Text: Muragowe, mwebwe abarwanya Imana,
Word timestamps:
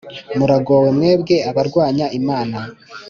Muragowe, 0.37 0.89
mwebwe 0.97 1.35
abarwanya 1.49 2.05
Imana, 2.19 2.57